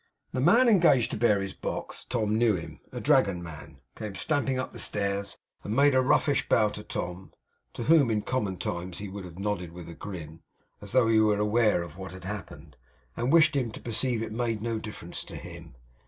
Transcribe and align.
The 0.33 0.41
man 0.41 0.67
engaged 0.67 1.11
to 1.11 1.17
bear 1.17 1.41
his 1.41 1.53
box 1.53 2.05
Tom 2.09 2.35
knew 2.35 2.55
him 2.55 2.79
well: 2.91 2.97
a 2.97 3.01
Dragon 3.01 3.43
man 3.43 3.81
came 3.95 4.15
stamping 4.15 4.57
up 4.57 4.73
the 4.73 4.79
stairs, 4.79 5.37
and 5.63 5.75
made 5.75 5.93
a 5.93 6.01
roughish 6.01 6.49
bow 6.49 6.69
to 6.69 6.81
Tom 6.81 7.31
(to 7.73 7.83
whom 7.83 8.09
in 8.09 8.23
common 8.23 8.57
times 8.57 8.97
he 8.97 9.07
would 9.09 9.25
have 9.25 9.37
nodded 9.37 9.71
with 9.73 9.87
a 9.89 9.93
grin) 9.93 10.41
as 10.81 10.93
though 10.93 11.07
he 11.07 11.19
were 11.19 11.37
aware 11.37 11.83
of 11.83 11.97
what 11.99 12.13
had 12.13 12.23
happened, 12.25 12.77
and 13.15 13.31
wished 13.31 13.55
him 13.55 13.69
to 13.69 13.79
perceive 13.79 14.23
it 14.23 14.31
made 14.31 14.59
no 14.59 14.79
difference 14.79 15.23
to 15.25 15.35
HIM. 15.35 15.75